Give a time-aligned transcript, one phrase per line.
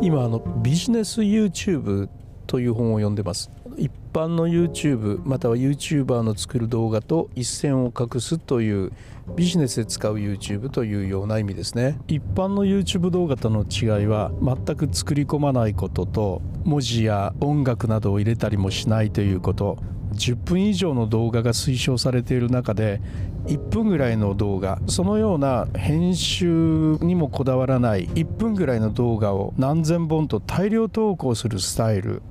[0.00, 2.08] 今あのビジネス YouTube
[2.46, 3.50] という本を読んでます。
[3.76, 8.92] 一般の YouTube または YouTuber の作る動画と一線を画すという
[9.36, 11.98] ビジネスで使う YouTube というような意味ですね。
[12.06, 19.78] 一般の YouTube 動画との違いは全く作り込まないことと文字や音楽などを入れたりもしないということ。
[20.14, 23.00] 10分以上の動画が推奨されている中で
[23.46, 32.22] 1分ぐらいの動画そのような編集にもこだわらない1分ぐらいの動画を何千本と大量投稿するスタイル。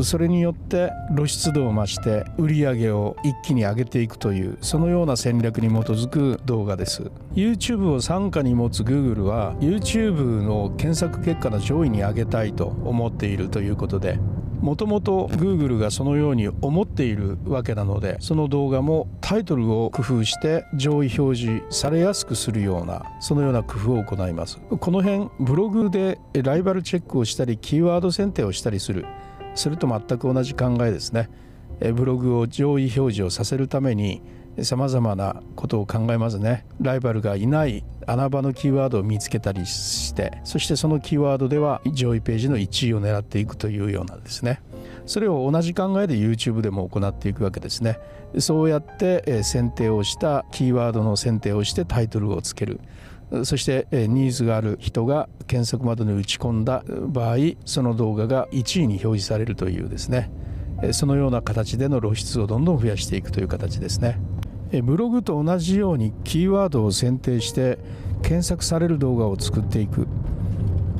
[0.00, 7.10] それによって露出度を増して売り上げを一気に上げていくというそのような戦略に基づく動画です。
[7.34, 14.18] YouTube を傘下に持つ Google は YouTube の検索結果の上位に上げたいと思っているということで
[14.62, 24.58] もともと Google がそのように思っているわけなのでその動画もタイトルを工夫して上位表示されやすくするようなそのような工夫を行います。
[24.58, 29.04] この辺ブログでライバルチェックをしたりキーワード選定をしたりする。
[29.54, 31.28] それと全く同じ考えですね。
[31.94, 34.22] ブログを上位表示をさせるために
[34.60, 36.66] さまざまなことを考えますね。
[36.80, 44.60] ライバルがいない穴場のキーワードを見つけたりしてそしてそのキーワードでは上位ページの1位を狙っていくというようなですね。
[45.06, 47.98] それを同じ考えで YouTube でも行っていくわけですね。
[48.38, 52.80] そうやって選定をしたキーワードの選定をしてタイトルをつける。
[53.44, 60.30] そしてニーズがある人が検索窓に打ち込んだ場合その動画が1位に表示されるというですね。
[60.92, 64.18] そのような形での露出をどんどん増やしていくという形ですね。
[64.80, 67.78] ブログと同じようにキーワードを選定して
[68.22, 70.06] 検索される動画を作っていく。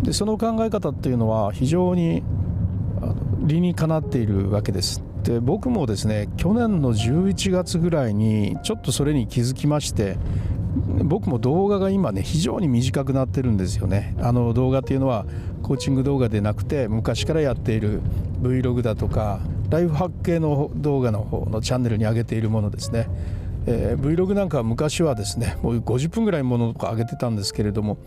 [0.03, 2.23] でその考え方っていうのは非常に
[3.39, 5.03] 理にかなっているわけです。
[5.23, 10.17] で僕もですね去年の11月ぐらいにちょっとそれに気づきまして
[11.05, 14.17] 僕も動画が今ね非常に短くなってるんですよね。
[14.20, 15.25] あの動画っていうのは
[15.62, 18.00] コーチング動画でなくて昔からやっている
[18.43, 19.41] Vlog だとか
[19.71, 23.09] ライフハック系の動画の方のチャンネルに上げているものですね、
[23.67, 27.99] えー、Vlog なんかは昔はですねもう50分ぐらいものとか上げてたんですけれども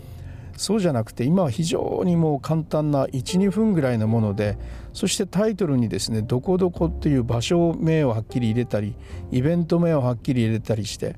[0.58, 4.58] そうじゃなくて今は非常にもう簡単な12分ぐらいのもので
[4.94, 8.96] そしてタイトルにですねどこどこっていう場所名をはっきり入れたり
[9.32, 11.18] イベント名をはっきり入れたりして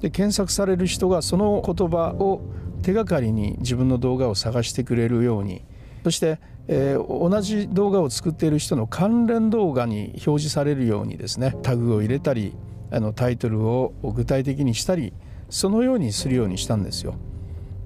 [0.00, 2.40] で検索される人がその言葉を
[2.82, 5.62] 手がかりに自分の動画を探してくれるように
[6.04, 12.54] そして、えー、同じ動画を作っている人の関連動画に表示されるようにですねタグを入れたり
[12.90, 15.12] あのタイトルを具体的にしたり
[15.48, 17.14] そのようにするようにしたんですよ。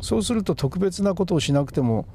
[0.01, 2.07] そうすると特別なことをしなくても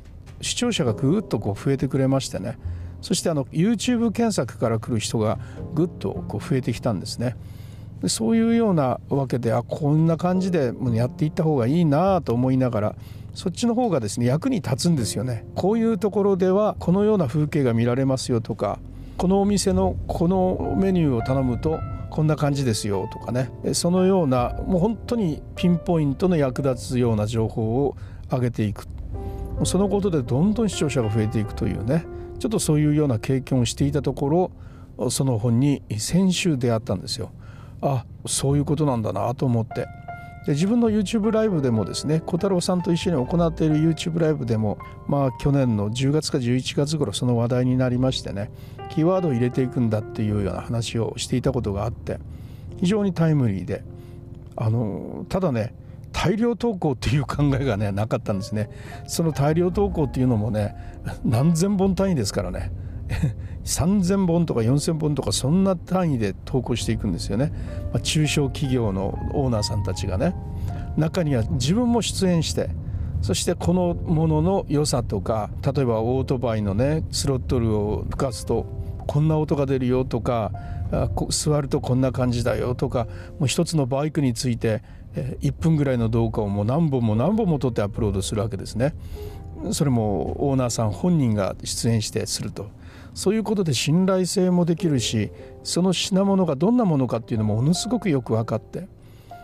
[0.42, 2.58] 視聴者がぐっとこう増えてくれましてね
[3.02, 5.40] そしてあの YouTube 検索から来る人が
[5.74, 7.36] ぐっとこう増えてきたんですね。
[8.02, 12.96] でそういうようなわけであこんな感じでやっていった方がいいなと思いながら
[13.34, 18.80] そっちの方がですね役に立つんですよねこういうところではこのような風景が見られますよとか
[19.18, 23.52] このお店のこのメニューを頼むとこんな感じですよとかね。
[23.74, 27.96] そのようなもう本当にピンポイントの役立つような情報を
[28.30, 28.86] 上げていく。
[29.64, 32.06] そのことでどんどん視聴者が増えていくというね。
[32.40, 34.52] ちょっとそういうような経験をしていたとこ
[34.98, 37.32] ろその本に先週出会ったんですよ。
[37.82, 39.88] あそういうことなんだなと思って。
[40.46, 48.52] で自分の YouTube ライブでもですね小太郎さんと一緒に行っている YouTube ライブでもまあ去年の10月か11月頃その話題になりましてね
[48.90, 52.20] キーワードを入れていくんだっていうような話をしていたことがあって
[52.80, 53.84] 非常にタイムリーで
[54.56, 55.74] あのただね
[56.12, 58.70] 大量投稿っていう考えがねなかったんですね。
[59.08, 60.76] その大量投稿っていうのもね
[61.24, 62.72] 何千本単位ですからね。
[63.66, 67.52] 3,000本とか4,000本とかそんな単位で投稿していくんですよね、
[67.92, 70.36] まあ、中小企業のオーナーさんたちがね。
[70.98, 72.70] 中には自分も出演して
[73.22, 78.66] そしてこのものの良さとか例えばオートバイのねスロットルを吹かすと
[79.08, 80.52] こんな音が出るよとか
[81.30, 83.08] 座るとこんな感じだよとか
[83.40, 84.84] もう一つのバイクについて
[85.16, 88.94] 1分ぐらいの動画をもう何本も何本も撮ってアップロードするわけですね。
[89.72, 92.70] それもオーナーさん本人が出演してすると。
[93.14, 95.32] そういうことで信頼性もできるし
[95.64, 98.88] その品物がどんなものかっていうのもものすごくよく分かって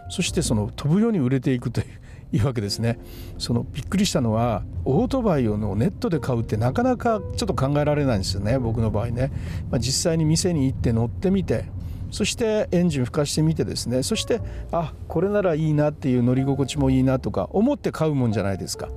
[0.10, 1.88] そしてその飛ぶように売れていくという
[2.32, 3.00] いうわけですね。
[3.38, 9.32] そのびっくりしたのはオートバイをのネットで買うってなかなかちょっと考えられないんですよね僕の場合ね、
[9.72, 11.66] まあ、実際に店に行って乗ってみて
[12.12, 14.04] そしてエンジン吹かしてみてですね。
[14.04, 14.42] そして
[14.72, 18.90] あこれならいいなっていう乗り心地もいいなとか思って買うもんじゃないですか。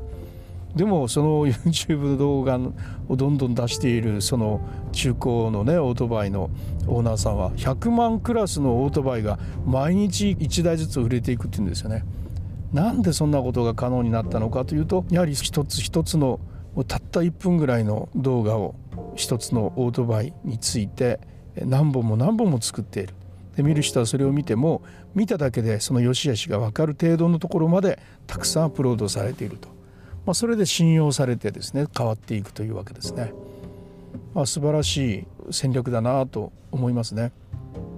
[0.77, 2.59] でもその YouTube 動画
[3.09, 4.61] をどんどん出しているその
[4.93, 6.51] 中古のねオートバイの
[6.87, 12.05] オーナーさんは100万クラスのオートバイが毎日1台ずつ売れていくっていうんですよね。
[12.73, 16.39] なんでそんなことが可能になったのかというとやはり一つ一つの
[16.87, 18.75] たった1分ぐらいの動画を
[19.17, 21.19] 一つのオートバイについて
[21.57, 23.15] 何本も何本も作っている
[23.57, 24.83] で見る人はそれを見ても
[25.15, 29.69] 見ただけでその良し悪しが分かる程度のところまでたくさんアップロードされていると、
[30.29, 33.33] まあ、それで信用されてですね変わっていくというわけですね、
[34.35, 37.33] まあ、素晴らしい戦略だなと思いますね。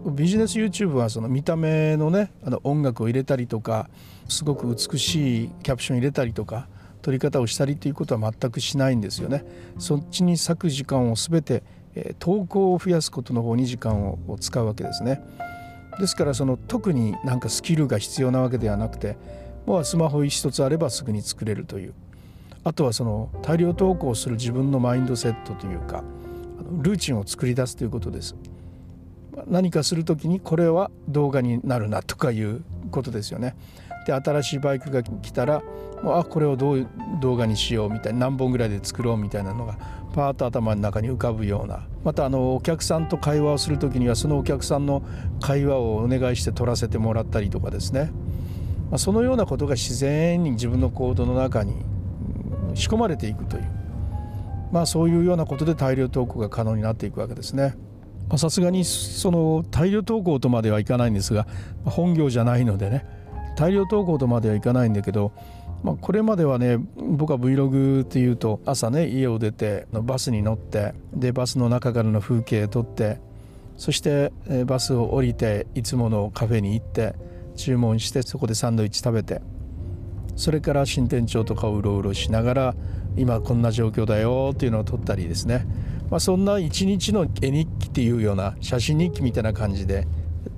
[0.06, 3.91] ビジネス YouTube はその見た目のねあの音楽を入れたりとか
[4.29, 6.69] すごく美しいキャプション入れたりとか
[7.03, 9.44] 撮り方をしたりということは全くしないんですよね。
[9.81, 11.65] そっちに割く時間を全て
[12.21, 15.21] 投稿を増やすことの方に時間を使うわけですね。
[15.99, 19.17] ですからその特になんかスキルが必要なわけではなくて
[19.67, 21.94] もうスマホ一つあればすぐに作れるという
[22.62, 26.05] あとはその大量投稿する自分のマインドセットというか
[26.83, 28.37] ルーチンを作り出すということです。
[29.47, 33.57] 何かする時にこれは動画になるなとかいうことですよね。
[34.07, 35.62] で新しいバイクが来たら
[36.03, 36.89] もうあこれをどう
[37.21, 39.79] 動画にしようみたいな何本ぐらいで作ろうみたいなのが
[40.12, 41.87] パーッと頭の中に浮かぶような。
[42.05, 45.03] またあのお客さんと会話をする時にはそのお客さんの
[45.41, 48.11] 会話をお願いして撮らせてもらったりとかですね、
[48.91, 51.75] まあ、そのようなことが自然に自分の行動の中に
[52.75, 53.65] 仕込まれていくという
[54.73, 57.75] まあそういうようなことで大量投稿が可能になっていくわけですね。
[58.39, 61.49] さすがにその大量投稿とまではいかないんですが
[61.85, 63.05] 本業じゃないのでね
[63.57, 65.33] 大量投稿とまではいかないんだけど、
[65.83, 73.21] まあ、これまではね僕は Vlog っていうと朝ね家を出てバスに乗ってでバスの中からの風景撮って
[73.77, 74.33] そして
[74.65, 77.17] バスを降りていつものカフェに行って
[77.57, 79.43] 注文してそこでサンドイッチ食べて
[80.41, 82.75] それから新店長とかをうろうろしながら
[83.15, 85.67] 今こんな状況だよっていうのを撮ったりですね、
[86.11, 90.09] まあ、そんな一日の絵日記っていうような写真日記みたいな感じで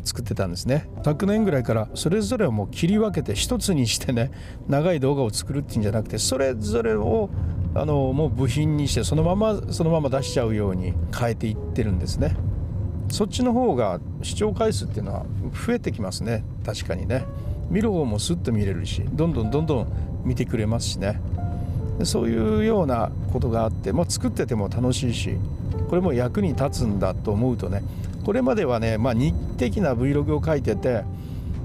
[0.04, 0.88] 作ってたんですね。
[1.04, 4.30] 昨年ぐらいからそれぞれをもう切り分けて一つにしてね
[4.68, 7.28] 長い動画を作るっていうんじゃなくてそれぞれを
[7.74, 12.36] あのもう部品にしてそのままそのまま出しちゃうように変えていってるんですね。
[13.08, 15.26] そっちの方が視聴回数っていうのは
[15.66, 16.44] 増えてきますね。
[16.64, 17.24] 確かにね。
[17.72, 19.86] 見る方もスッと見れるしどんどんどんどん
[20.24, 21.20] 見てくれますしね。
[22.04, 25.36] そういうようなことがあって、まあ、作ってても楽しいし
[25.88, 27.82] これも役に立つんだと思うとね
[28.24, 31.04] これまではね、まあ、日的な Vlog を書いてて、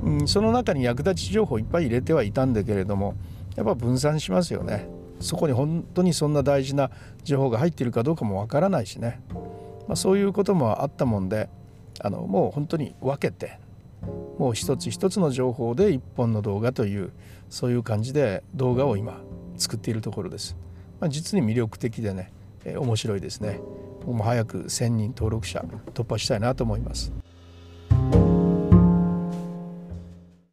[0.03, 3.15] うん、その中に役立ち情報いっぱい入れてはいたんだけれども
[3.55, 4.87] やっぱ分散しますよね。
[5.19, 6.91] そこに本当にそんな大事な
[7.23, 9.19] 情報が入ってるかどうかもわからないしね、
[9.87, 11.49] まあ、そういうこともあったもんで
[11.99, 13.59] あのもう本当に分けて
[14.37, 17.11] もう一つ一つの情報で一本の動画という
[17.49, 19.21] そういう感じで動画を今
[19.57, 20.55] 作っているところです。
[20.99, 22.31] まあ、実に魅力的でね、
[22.65, 23.59] え、面白いですね。
[24.05, 27.11] もう早く1000人登録者突破したいなと思います。